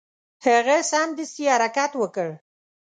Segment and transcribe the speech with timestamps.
[0.45, 2.29] هغه سمدستي حرکت وکړ.